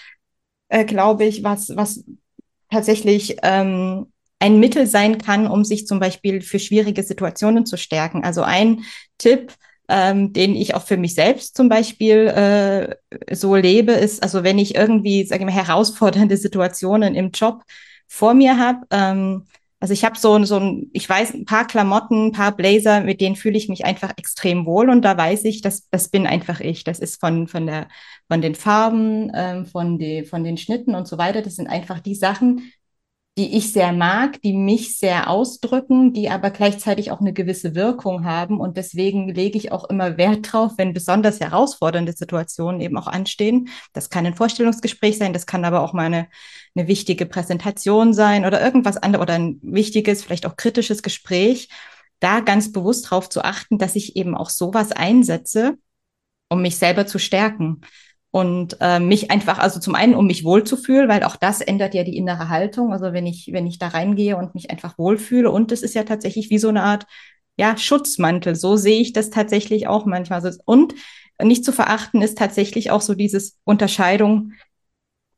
[0.67, 2.03] äh, glaube ich, was, was
[2.69, 8.23] tatsächlich ähm, ein Mittel sein kann, um sich zum Beispiel für schwierige Situationen zu stärken.
[8.23, 8.83] Also ein
[9.17, 9.53] Tipp,
[9.89, 14.59] ähm, den ich auch für mich selbst zum Beispiel äh, so lebe, ist, also wenn
[14.59, 17.63] ich irgendwie, sage ich mal, herausfordernde Situationen im Job
[18.07, 19.45] vor mir habe, ähm,
[19.79, 23.21] also ich habe so, so ein, ich weiß, ein paar Klamotten, ein paar Blazer, mit
[23.21, 26.59] denen fühle ich mich einfach extrem wohl und da weiß ich, dass das bin einfach
[26.59, 26.83] ich.
[26.83, 27.87] Das ist von, von der,
[28.27, 31.43] von den Farben, ähm, von, die, von den Schnitten und so weiter.
[31.43, 32.71] Das sind einfach die Sachen,
[33.37, 38.25] die ich sehr mag, die mich sehr ausdrücken, die aber gleichzeitig auch eine gewisse Wirkung
[38.25, 38.59] haben.
[38.59, 43.69] Und deswegen lege ich auch immer Wert drauf, wenn besonders herausfordernde Situationen eben auch anstehen.
[43.93, 46.27] Das kann ein Vorstellungsgespräch sein, das kann aber auch mal eine,
[46.75, 51.69] eine wichtige Präsentation sein oder irgendwas anderes oder ein wichtiges, vielleicht auch kritisches Gespräch.
[52.19, 55.77] Da ganz bewusst drauf zu achten, dass ich eben auch sowas einsetze,
[56.49, 57.81] um mich selber zu stärken
[58.37, 62.03] und äh, mich einfach, also zum einen, um mich wohlzufühlen, weil auch das ändert ja
[62.03, 62.93] die innere Haltung.
[62.93, 66.03] Also wenn ich, wenn ich da reingehe und mich einfach wohlfühle und das ist ja
[66.03, 67.07] tatsächlich wie so eine Art,
[67.57, 68.55] ja, Schutzmantel.
[68.55, 70.45] So sehe ich das tatsächlich auch manchmal.
[70.45, 70.93] Also, und
[71.41, 74.53] nicht zu verachten ist tatsächlich auch so dieses Unterscheidung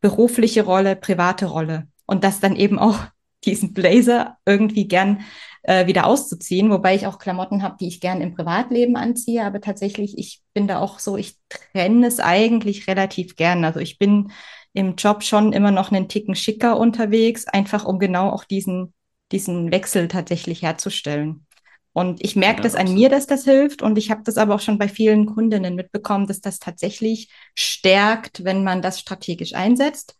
[0.01, 1.87] berufliche Rolle, private Rolle.
[2.05, 2.97] Und das dann eben auch
[3.45, 5.21] diesen Blazer irgendwie gern
[5.63, 9.61] äh, wieder auszuziehen, wobei ich auch Klamotten habe, die ich gern im Privatleben anziehe, aber
[9.61, 13.65] tatsächlich, ich bin da auch so, ich trenne es eigentlich relativ gern.
[13.65, 14.31] Also ich bin
[14.73, 18.93] im Job schon immer noch einen Ticken schicker unterwegs, einfach um genau auch diesen,
[19.31, 21.45] diesen Wechsel tatsächlich herzustellen.
[21.91, 23.81] Und ich merke Ja, das an mir, dass das hilft.
[23.81, 28.43] Und ich habe das aber auch schon bei vielen Kundinnen mitbekommen, dass das tatsächlich stärkt,
[28.43, 30.15] wenn man das strategisch einsetzt.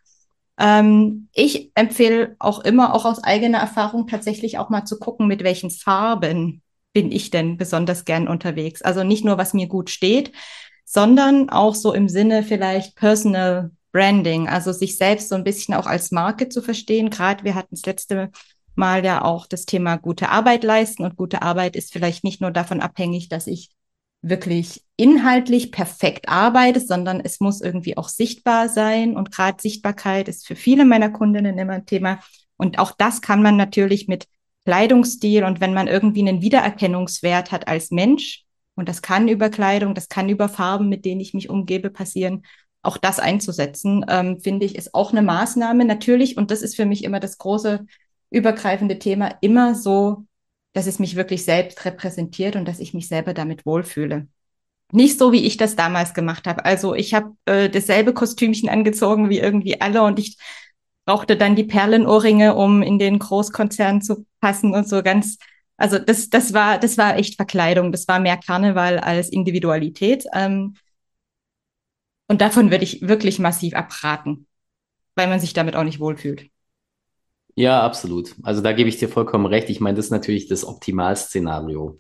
[0.60, 5.44] Ähm, ich empfehle auch immer, auch aus eigener Erfahrung, tatsächlich auch mal zu gucken, mit
[5.44, 6.62] welchen Farben
[6.94, 8.82] bin ich denn besonders gern unterwegs.
[8.82, 10.34] Also nicht nur, was mir gut steht,
[10.86, 15.88] sondern auch so im Sinne vielleicht Personal Branding, also sich selbst so ein bisschen auch
[15.88, 17.10] als Marke zu verstehen.
[17.10, 18.32] Gerade wir hatten das letzte
[18.76, 22.52] Mal ja auch das Thema gute Arbeit leisten und gute Arbeit ist vielleicht nicht nur
[22.52, 23.70] davon abhängig, dass ich
[24.22, 29.16] wirklich inhaltlich perfekt arbeite, sondern es muss irgendwie auch sichtbar sein.
[29.16, 32.20] Und gerade Sichtbarkeit ist für viele meiner Kundinnen immer ein Thema.
[32.58, 34.28] Und auch das kann man natürlich mit
[34.66, 38.44] Kleidungsstil und wenn man irgendwie einen Wiedererkennungswert hat als Mensch,
[38.76, 42.44] und das kann über Kleidung, das kann über Farben, mit denen ich mich umgebe, passieren,
[42.82, 46.38] auch das einzusetzen, ähm, finde ich, ist auch eine Maßnahme natürlich.
[46.38, 47.86] Und das ist für mich immer das große
[48.30, 50.26] übergreifende Thema, immer so
[50.74, 54.28] dass es mich wirklich selbst repräsentiert und dass ich mich selber damit wohlfühle.
[54.92, 56.66] Nicht so, wie ich das damals gemacht habe.
[56.66, 60.38] Also ich habe äh, dasselbe Kostümchen angezogen wie irgendwie alle und ich
[61.06, 65.38] brauchte dann die Perlenohrringe, um in den Großkonzern zu passen und so ganz.
[65.78, 67.92] Also das, das war, das war echt Verkleidung.
[67.92, 70.26] Das war mehr Karneval als Individualität.
[70.34, 70.76] Ähm,
[72.28, 74.46] und davon würde ich wirklich massiv abraten,
[75.16, 76.50] weil man sich damit auch nicht wohlfühlt.
[77.56, 78.36] Ja, absolut.
[78.44, 79.70] Also da gebe ich dir vollkommen recht.
[79.70, 81.98] Ich meine, das ist natürlich das Optimalszenario.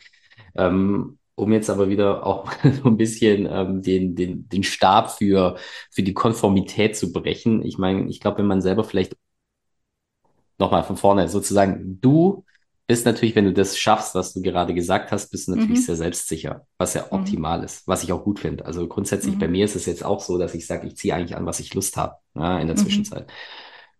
[0.55, 2.51] Ähm, um jetzt aber wieder auch
[2.83, 5.57] so ein bisschen ähm, den, den, den Stab für,
[5.91, 7.65] für die Konformität zu brechen.
[7.65, 9.15] Ich meine, ich glaube, wenn man selber vielleicht
[10.57, 12.43] nochmal von vorne sozusagen, du
[12.87, 15.83] bist natürlich, wenn du das schaffst, was du gerade gesagt hast, bist du natürlich mhm.
[15.83, 17.19] sehr selbstsicher, was ja mhm.
[17.19, 17.65] optimal mhm.
[17.65, 18.65] ist, was ich auch gut finde.
[18.65, 19.39] Also grundsätzlich mhm.
[19.39, 21.59] bei mir ist es jetzt auch so, dass ich sage, ich ziehe eigentlich an, was
[21.59, 22.81] ich Lust habe ja, in der mhm.
[22.81, 23.31] Zwischenzeit.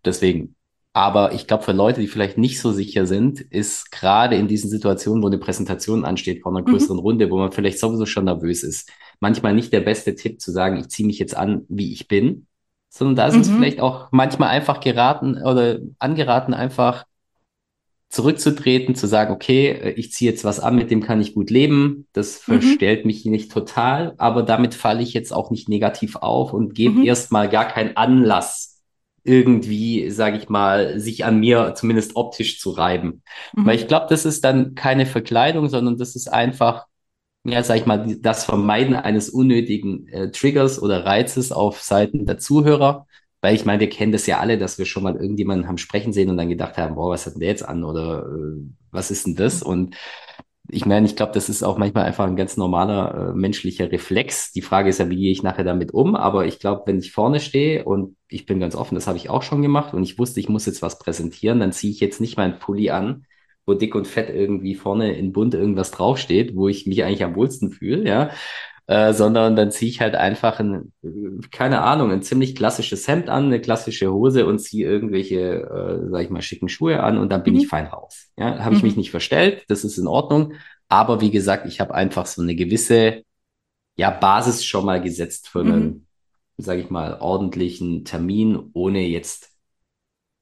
[0.04, 0.56] Deswegen,
[0.92, 4.68] aber ich glaube, für Leute, die vielleicht nicht so sicher sind, ist gerade in diesen
[4.68, 6.72] Situationen, wo eine Präsentation ansteht vor einer mhm.
[6.72, 7.02] größeren mhm.
[7.02, 10.78] Runde, wo man vielleicht sowieso schon nervös ist, manchmal nicht der beste Tipp zu sagen,
[10.78, 12.46] ich ziehe mich jetzt an, wie ich bin,
[12.88, 13.40] sondern da ist mhm.
[13.40, 17.04] es vielleicht auch manchmal einfach geraten oder angeraten, einfach
[18.08, 22.08] zurückzutreten, zu sagen, okay, ich ziehe jetzt was an, mit dem kann ich gut leben,
[22.12, 22.60] das mhm.
[22.60, 26.98] verstellt mich nicht total, aber damit falle ich jetzt auch nicht negativ auf und gebe
[26.98, 27.04] mhm.
[27.04, 28.69] erstmal gar keinen Anlass
[29.24, 33.22] irgendwie, sage ich mal, sich an mir zumindest optisch zu reiben.
[33.54, 33.66] Mhm.
[33.66, 36.86] Weil ich glaube, das ist dann keine Verkleidung, sondern das ist einfach,
[37.44, 42.38] ja, sag ich mal, das Vermeiden eines unnötigen äh, Triggers oder Reizes auf Seiten der
[42.38, 43.06] Zuhörer.
[43.42, 46.12] Weil ich meine, wir kennen das ja alle, dass wir schon mal irgendjemanden haben sprechen
[46.12, 49.10] sehen und dann gedacht haben, boah, was hat denn der jetzt an oder äh, was
[49.10, 49.64] ist denn das?
[49.64, 49.70] Mhm.
[49.70, 49.96] Und
[50.72, 54.52] ich meine, ich glaube, das ist auch manchmal einfach ein ganz normaler äh, menschlicher Reflex.
[54.52, 56.14] Die Frage ist ja, wie gehe ich nachher damit um?
[56.16, 59.30] Aber ich glaube, wenn ich vorne stehe und ich bin ganz offen, das habe ich
[59.30, 62.20] auch schon gemacht und ich wusste, ich muss jetzt was präsentieren, dann ziehe ich jetzt
[62.20, 63.26] nicht meinen Pulli an,
[63.66, 67.36] wo dick und fett irgendwie vorne in bunt irgendwas draufsteht, wo ich mich eigentlich am
[67.36, 68.30] wohlsten fühle, ja.
[68.90, 70.92] Äh, sondern dann ziehe ich halt einfach ein,
[71.52, 76.24] keine Ahnung, ein ziemlich klassisches Hemd an, eine klassische Hose und ziehe irgendwelche, äh, sag
[76.24, 77.60] ich mal, schicken Schuhe an und dann bin mhm.
[77.60, 78.32] ich fein raus.
[78.36, 78.88] Ja, habe ich mhm.
[78.88, 80.54] mich nicht verstellt, das ist in Ordnung.
[80.88, 83.22] Aber wie gesagt, ich habe einfach so eine gewisse
[83.96, 86.06] ja, Basis schon mal gesetzt für einen, mhm.
[86.56, 89.50] sage ich mal, ordentlichen Termin, ohne jetzt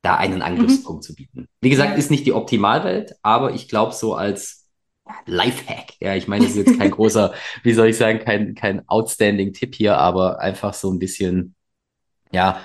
[0.00, 1.06] da einen Angriffspunkt mhm.
[1.06, 1.48] zu bieten.
[1.60, 4.57] Wie gesagt, ist nicht die Optimalwelt, aber ich glaube so als
[5.26, 5.94] Lifehack.
[6.00, 9.52] Ja, ich meine, das ist jetzt kein großer, wie soll ich sagen, kein, kein outstanding
[9.52, 11.54] Tipp hier, aber einfach so ein bisschen,
[12.32, 12.60] ja,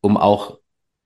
[0.00, 0.58] um auch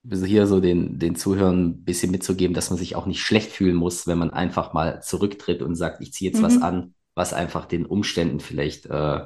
[0.09, 3.75] hier so den, den Zuhörern ein bisschen mitzugeben, dass man sich auch nicht schlecht fühlen
[3.75, 6.45] muss, wenn man einfach mal zurücktritt und sagt, ich ziehe jetzt mhm.
[6.45, 9.21] was an, was einfach den Umständen vielleicht äh,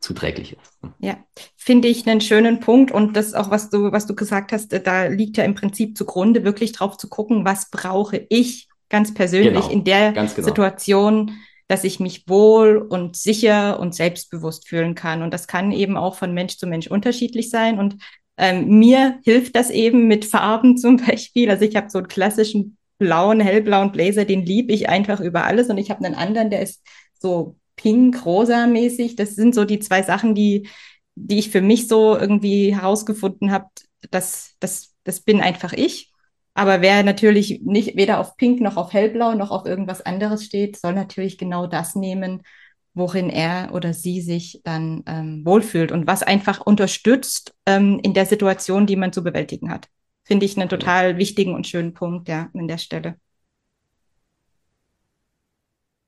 [0.00, 0.78] zuträglich ist.
[0.98, 1.18] Ja,
[1.56, 5.06] finde ich einen schönen Punkt und das auch, was du, was du gesagt hast, da
[5.06, 9.70] liegt ja im Prinzip zugrunde, wirklich drauf zu gucken, was brauche ich ganz persönlich genau,
[9.70, 10.26] in der genau.
[10.26, 11.32] Situation,
[11.68, 15.22] dass ich mich wohl und sicher und selbstbewusst fühlen kann.
[15.22, 17.78] Und das kann eben auch von Mensch zu Mensch unterschiedlich sein.
[17.78, 17.96] Und
[18.36, 21.50] ähm, mir hilft das eben mit Farben zum Beispiel.
[21.50, 25.68] Also ich habe so einen klassischen blauen, hellblauen Blazer, den liebe ich einfach über alles.
[25.68, 26.82] Und ich habe einen anderen, der ist
[27.18, 29.16] so pink, rosa mäßig.
[29.16, 30.68] Das sind so die zwei Sachen, die,
[31.14, 33.66] die ich für mich so irgendwie herausgefunden habe.
[34.10, 36.12] Das, das, das bin einfach ich.
[36.56, 40.78] Aber wer natürlich nicht weder auf Pink noch auf Hellblau noch auf irgendwas anderes steht,
[40.78, 42.42] soll natürlich genau das nehmen,
[42.94, 48.24] worin er oder sie sich dann ähm, wohlfühlt und was einfach unterstützt ähm, in der
[48.24, 49.88] Situation, die man zu bewältigen hat.
[50.24, 53.16] Finde ich einen total wichtigen und schönen Punkt, ja, an der Stelle.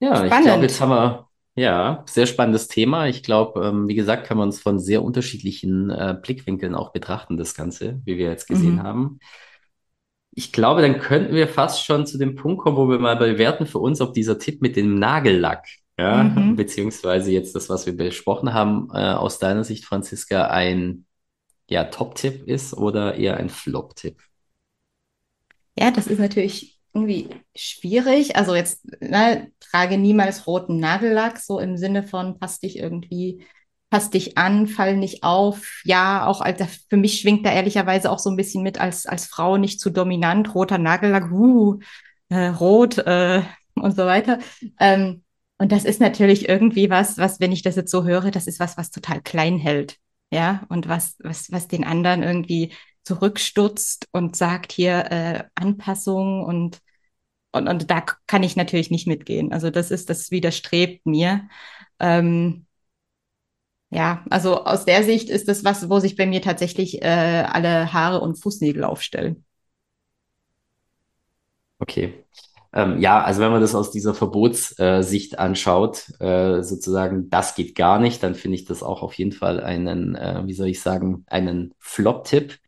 [0.01, 0.33] Ja, Spannend.
[0.33, 3.07] ich glaube, jetzt haben wir ja, sehr spannendes Thema.
[3.07, 7.37] Ich glaube, ähm, wie gesagt, kann man es von sehr unterschiedlichen äh, Blickwinkeln auch betrachten,
[7.37, 8.83] das Ganze, wie wir jetzt gesehen mhm.
[8.83, 9.21] haben
[10.39, 13.67] ich glaube, dann könnten wir fast schon zu dem Punkt kommen, wo wir mal bewerten
[13.67, 15.67] für uns, ob dieser Tipp mit dem Nagellack,
[15.99, 16.55] ja, mhm.
[16.55, 21.07] beziehungsweise jetzt das, was wir besprochen haben, äh, aus deiner Sicht, Franziska, ein
[21.69, 24.23] ja, Top-Tipp ist oder eher ein Flop-Tipp?
[25.77, 28.37] Ja, das ist natürlich irgendwie schwierig.
[28.37, 33.45] Also jetzt ne, trage niemals roten Nagellack, so im Sinne von passt dich irgendwie,
[33.91, 35.81] passt dich an, fall nicht auf.
[35.85, 39.27] Ja, auch als, für mich schwingt da ehrlicherweise auch so ein bisschen mit als, als
[39.27, 41.79] Frau nicht zu dominant, roter Nagellack, uh,
[42.29, 43.43] äh, rot äh,
[43.75, 44.39] und so weiter.
[44.79, 45.23] Ähm,
[45.59, 48.61] und das ist natürlich irgendwie was, was, wenn ich das jetzt so höre, das ist
[48.61, 49.97] was, was total klein hält.
[50.31, 52.75] Ja, und was, was, was den anderen irgendwie
[53.05, 56.79] zurückstutzt und sagt hier äh, Anpassung und,
[57.53, 59.53] und, und da kann ich natürlich nicht mitgehen.
[59.53, 61.49] Also das ist, das widerstrebt mir.
[61.99, 62.67] Ähm,
[63.91, 67.93] ja, also aus der Sicht ist das was, wo sich bei mir tatsächlich äh, alle
[67.93, 69.45] Haare und Fußnägel aufstellen.
[71.79, 72.25] Okay.
[72.73, 77.75] Ähm, ja, also wenn man das aus dieser Verbotssicht äh, anschaut, äh, sozusagen, das geht
[77.75, 80.83] gar nicht, dann finde ich das auch auf jeden Fall einen, äh, wie soll ich
[80.83, 82.59] sagen, einen Flop-Tipp.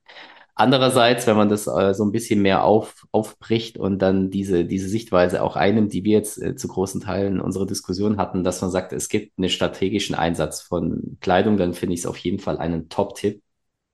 [0.61, 4.90] Andererseits, wenn man das äh, so ein bisschen mehr auf, aufbricht und dann diese, diese
[4.90, 8.70] Sichtweise auch einnimmt, die wir jetzt äh, zu großen Teilen unserer Diskussion hatten, dass man
[8.70, 12.59] sagt, es gibt einen strategischen Einsatz von Kleidung, dann finde ich es auf jeden Fall
[12.59, 13.40] einen Top-Tipp,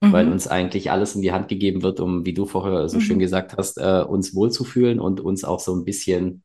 [0.01, 0.13] mhm.
[0.13, 3.03] weil uns eigentlich alles in die Hand gegeben wird, um, wie du vorher so mhm.
[3.03, 6.43] schön gesagt hast, äh, uns wohlzufühlen und uns auch so ein bisschen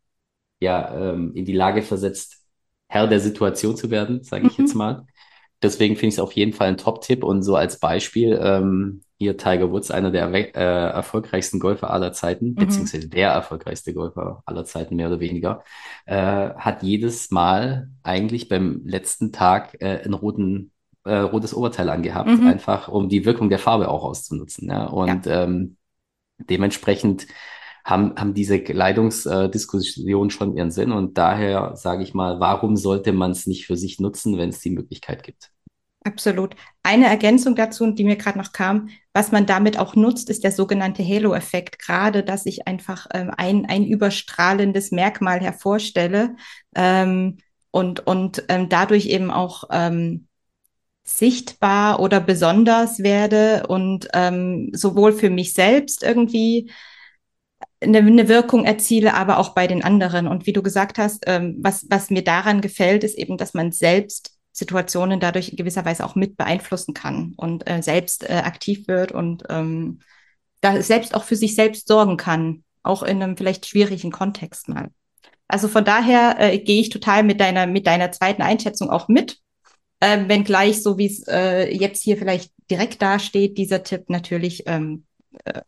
[0.59, 2.43] ja, ähm, in die Lage versetzt,
[2.89, 4.65] Herr der Situation zu werden, sage ich mhm.
[4.65, 5.07] jetzt mal.
[5.63, 9.37] Deswegen finde ich es auf jeden Fall ein Top-Tipp und so als Beispiel, ähm, hier
[9.37, 12.55] Tiger Woods, einer der äh, erfolgreichsten Golfer aller Zeiten, mhm.
[12.55, 15.63] beziehungsweise der erfolgreichste Golfer aller Zeiten, mehr oder weniger,
[16.07, 20.71] äh, hat jedes Mal eigentlich beim letzten Tag äh, einen roten,
[21.03, 22.47] äh, rotes Oberteil angehabt, mhm.
[22.47, 24.69] einfach um die Wirkung der Farbe auch auszunutzen.
[24.69, 24.87] Ja?
[24.87, 25.43] Und ja.
[25.43, 25.77] Ähm,
[26.39, 27.27] dementsprechend
[27.85, 33.31] haben, haben diese Kleidungsdiskussionen schon ihren Sinn und daher sage ich mal, warum sollte man
[33.31, 35.51] es nicht für sich nutzen, wenn es die Möglichkeit gibt?
[36.03, 36.55] Absolut.
[36.81, 40.51] Eine Ergänzung dazu, die mir gerade noch kam, was man damit auch nutzt, ist der
[40.51, 41.77] sogenannte Halo-Effekt.
[41.77, 46.35] Gerade, dass ich einfach ähm, ein, ein überstrahlendes Merkmal hervorstelle
[46.75, 47.37] ähm,
[47.69, 50.27] und, und ähm, dadurch eben auch ähm,
[51.03, 56.71] sichtbar oder besonders werde und ähm, sowohl für mich selbst irgendwie
[57.79, 60.27] eine, eine Wirkung erziele, aber auch bei den anderen.
[60.27, 63.71] Und wie du gesagt hast, ähm, was, was mir daran gefällt, ist eben, dass man
[63.71, 68.87] selbst Situationen dadurch in gewisser Weise auch mit beeinflussen kann und äh, selbst äh, aktiv
[68.87, 69.99] wird und ähm,
[70.61, 74.91] da selbst auch für sich selbst sorgen kann, auch in einem vielleicht schwierigen Kontext mal.
[75.47, 79.39] Also von daher äh, gehe ich total mit deiner mit deiner zweiten Einschätzung auch mit,
[79.99, 85.05] äh, wenngleich so wie es äh, jetzt hier vielleicht direkt dasteht, dieser Tipp natürlich ähm,
[85.43, 85.61] äh,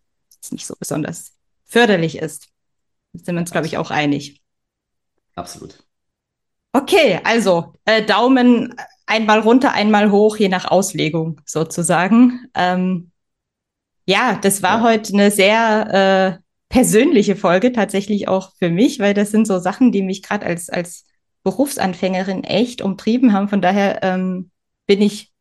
[0.52, 1.34] nicht so besonders
[1.66, 2.50] förderlich ist.
[3.14, 4.42] Da sind wir uns, glaube ich, auch einig.
[5.36, 5.84] Absolut.
[6.74, 12.48] Okay, also äh, Daumen einmal runter, einmal hoch, je nach Auslegung sozusagen.
[12.56, 13.12] Ähm,
[14.06, 14.84] ja, das war ja.
[14.84, 19.92] heute eine sehr äh, persönliche Folge, tatsächlich auch für mich, weil das sind so Sachen,
[19.92, 21.06] die mich gerade als, als
[21.44, 23.50] Berufsanfängerin echt umtrieben haben.
[23.50, 24.50] Von daher ähm,
[24.88, 25.33] bin ich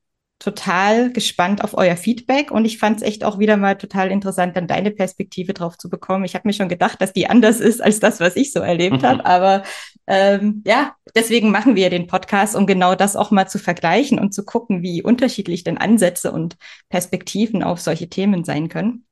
[0.42, 4.56] total gespannt auf euer Feedback und ich fand es echt auch wieder mal total interessant,
[4.56, 6.24] dann deine Perspektive drauf zu bekommen.
[6.24, 9.04] Ich habe mir schon gedacht, dass die anders ist als das, was ich so erlebt
[9.04, 9.62] habe, aber
[10.08, 14.34] ähm, ja, deswegen machen wir den Podcast, um genau das auch mal zu vergleichen und
[14.34, 16.56] zu gucken, wie unterschiedlich denn Ansätze und
[16.88, 19.04] Perspektiven auf solche Themen sein können.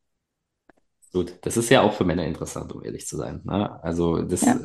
[1.13, 3.41] Gut, das ist ja auch für Männer interessant, um ehrlich zu sein.
[3.45, 3.81] Ne?
[3.85, 4.59] Also das, ja.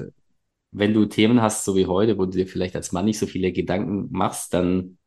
[0.72, 3.28] wenn du Themen hast, so wie heute, wo du dir vielleicht als Mann nicht so
[3.28, 4.98] viele Gedanken machst, dann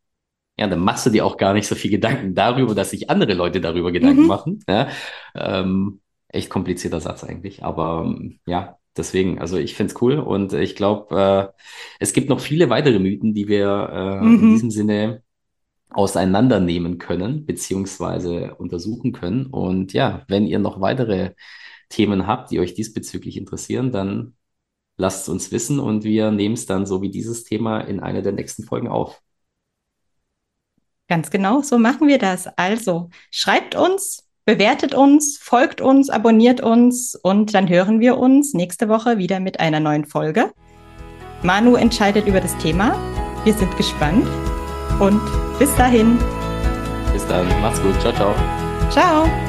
[0.59, 3.35] ja, dann machst du dir auch gar nicht so viel Gedanken darüber, dass sich andere
[3.35, 4.27] Leute darüber Gedanken mhm.
[4.27, 4.65] machen.
[4.69, 4.89] Ja?
[5.35, 10.53] Ähm, echt komplizierter Satz eigentlich, aber ähm, ja, deswegen, also ich finde es cool und
[10.53, 11.63] ich glaube, äh,
[12.01, 14.35] es gibt noch viele weitere Mythen, die wir äh, mhm.
[14.35, 15.23] in diesem Sinne
[15.91, 19.47] auseinandernehmen können, beziehungsweise untersuchen können.
[19.47, 21.33] Und ja, wenn ihr noch weitere
[21.89, 24.35] Themen habt, die euch diesbezüglich interessieren, dann
[24.99, 28.21] lasst es uns wissen und wir nehmen es dann so wie dieses Thema in einer
[28.21, 29.23] der nächsten Folgen auf.
[31.09, 32.49] Ganz genau, so machen wir das.
[32.57, 38.89] Also schreibt uns, bewertet uns, folgt uns, abonniert uns und dann hören wir uns nächste
[38.89, 40.53] Woche wieder mit einer neuen Folge.
[41.43, 42.95] Manu entscheidet über das Thema.
[43.45, 44.27] Wir sind gespannt
[45.01, 45.21] und
[45.59, 46.19] bis dahin.
[47.13, 47.99] Bis dann, macht's gut.
[48.01, 48.35] Ciao, ciao.
[48.91, 49.48] Ciao.